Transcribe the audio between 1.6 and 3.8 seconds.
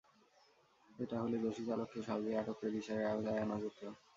চালককে সহজেই আটক করে বিচারের আওতায় আনা যেত।